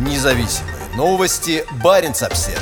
Независимые 0.00 0.76
новости. 0.96 1.62
Барин 1.84 2.12
обсерва 2.12 2.58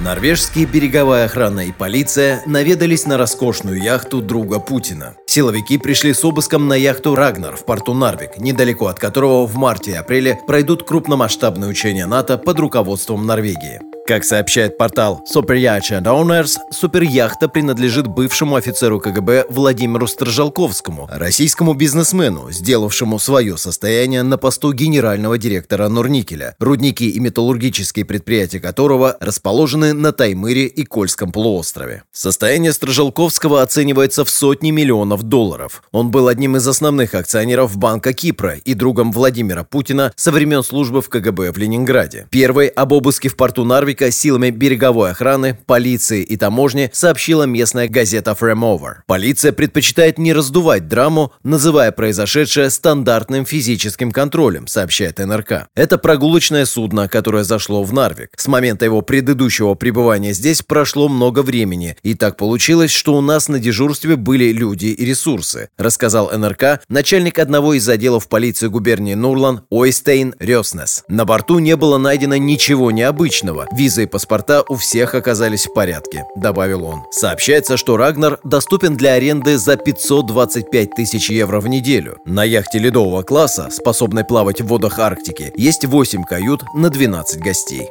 Норвежские 0.00 0.66
береговая 0.66 1.26
охрана 1.26 1.60
и 1.60 1.70
полиция 1.70 2.42
наведались 2.46 3.06
на 3.06 3.16
роскошную 3.18 3.80
яхту 3.80 4.20
друга 4.20 4.58
Путина. 4.58 5.14
Силовики 5.26 5.78
пришли 5.78 6.12
с 6.12 6.24
обыском 6.24 6.66
на 6.66 6.74
яхту 6.74 7.14
«Рагнар» 7.14 7.54
в 7.54 7.64
порту 7.64 7.94
Нарвик, 7.94 8.38
недалеко 8.38 8.86
от 8.86 8.98
которого 8.98 9.46
в 9.46 9.54
марте 9.54 9.92
и 9.92 9.94
апреле 9.94 10.40
пройдут 10.46 10.82
крупномасштабные 10.82 11.70
учения 11.70 12.06
НАТО 12.06 12.36
под 12.36 12.58
руководством 12.58 13.26
Норвегии. 13.26 13.89
Как 14.10 14.24
сообщает 14.24 14.76
портал 14.76 15.24
Super 15.32 15.56
Yacht 15.56 15.92
and 15.92 16.02
Owners, 16.02 16.56
суперяхта 16.72 17.46
принадлежит 17.46 18.08
бывшему 18.08 18.56
офицеру 18.56 18.98
КГБ 18.98 19.46
Владимиру 19.50 20.08
Строжалковскому, 20.08 21.08
российскому 21.12 21.74
бизнесмену, 21.74 22.50
сделавшему 22.50 23.20
свое 23.20 23.56
состояние 23.56 24.24
на 24.24 24.36
посту 24.36 24.72
генерального 24.72 25.38
директора 25.38 25.86
Норникеля, 25.88 26.56
рудники 26.58 27.08
и 27.08 27.20
металлургические 27.20 28.04
предприятия 28.04 28.58
которого 28.58 29.16
расположены 29.20 29.92
на 29.92 30.12
Таймыре 30.12 30.66
и 30.66 30.82
Кольском 30.82 31.30
полуострове. 31.30 32.02
Состояние 32.10 32.72
Строжалковского 32.72 33.62
оценивается 33.62 34.24
в 34.24 34.30
сотни 34.30 34.72
миллионов 34.72 35.22
долларов. 35.22 35.84
Он 35.92 36.10
был 36.10 36.26
одним 36.26 36.56
из 36.56 36.66
основных 36.66 37.14
акционеров 37.14 37.76
Банка 37.76 38.12
Кипра 38.12 38.54
и 38.56 38.74
другом 38.74 39.12
Владимира 39.12 39.62
Путина 39.62 40.12
со 40.16 40.32
времен 40.32 40.64
службы 40.64 41.00
в 41.00 41.08
КГБ 41.08 41.52
в 41.52 41.58
Ленинграде. 41.58 42.26
Первый 42.30 42.66
об 42.66 42.90
обыске 42.90 43.28
в 43.28 43.36
порту 43.36 43.64
Нарвик 43.64 43.99
Наркотика 44.00 44.10
силами 44.10 44.50
береговой 44.50 45.10
охраны, 45.10 45.58
полиции 45.66 46.22
и 46.22 46.36
таможни 46.36 46.90
сообщила 46.92 47.42
местная 47.42 47.86
газета 47.86 48.34
Fremover. 48.38 49.02
Полиция 49.06 49.52
предпочитает 49.52 50.18
не 50.18 50.32
раздувать 50.32 50.88
драму, 50.88 51.32
называя 51.42 51.92
произошедшее 51.92 52.70
стандартным 52.70 53.44
физическим 53.44 54.10
контролем, 54.10 54.66
сообщает 54.66 55.18
НРК. 55.18 55.68
Это 55.74 55.98
прогулочное 55.98 56.64
судно, 56.64 57.08
которое 57.08 57.44
зашло 57.44 57.82
в 57.82 57.92
Нарвик. 57.92 58.30
С 58.36 58.46
момента 58.46 58.86
его 58.86 59.02
предыдущего 59.02 59.74
пребывания 59.74 60.32
здесь 60.32 60.62
прошло 60.62 61.08
много 61.08 61.42
времени, 61.42 61.96
и 62.02 62.14
так 62.14 62.36
получилось, 62.36 62.90
что 62.90 63.14
у 63.14 63.20
нас 63.20 63.48
на 63.48 63.58
дежурстве 63.58 64.16
были 64.16 64.52
люди 64.52 64.86
и 64.86 65.04
ресурсы, 65.04 65.68
рассказал 65.76 66.30
НРК 66.30 66.80
начальник 66.88 67.38
одного 67.38 67.74
из 67.74 67.86
отделов 67.88 68.28
полиции 68.28 68.68
губернии 68.68 69.14
Нурлан 69.14 69.62
Ойстейн 69.70 70.34
Рёснес. 70.38 71.04
На 71.08 71.26
борту 71.26 71.58
не 71.58 71.76
было 71.76 71.98
найдено 71.98 72.36
ничего 72.36 72.90
необычного. 72.90 73.66
Визы 73.80 74.02
и 74.02 74.06
паспорта 74.06 74.62
у 74.68 74.76
всех 74.76 75.14
оказались 75.14 75.66
в 75.66 75.72
порядке»,— 75.72 76.26
добавил 76.36 76.84
он. 76.84 77.06
Сообщается, 77.10 77.78
что 77.78 77.96
Рагнар 77.96 78.38
доступен 78.44 78.94
для 78.94 79.14
аренды 79.14 79.56
за 79.56 79.78
525 79.78 80.90
тысяч 80.90 81.30
евро 81.30 81.60
в 81.60 81.66
неделю. 81.66 82.18
На 82.26 82.44
яхте 82.44 82.78
ледового 82.78 83.22
класса, 83.22 83.70
способной 83.70 84.24
плавать 84.24 84.60
в 84.60 84.66
водах 84.66 84.98
Арктики, 84.98 85.50
есть 85.56 85.86
8 85.86 86.24
кают 86.24 86.62
на 86.74 86.90
12 86.90 87.40
гостей. 87.40 87.88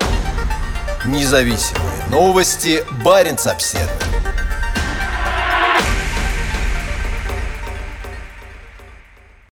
Независимые 1.07 2.05
новости. 2.11 2.83
Барин 3.03 3.37
обседный. 3.43 3.89